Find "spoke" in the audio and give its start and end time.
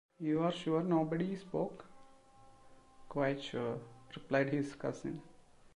1.35-1.85